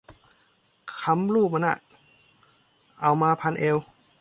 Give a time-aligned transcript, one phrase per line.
[0.99, 1.77] ขำรูปมันอะ
[3.01, 3.77] เอามาพันเอว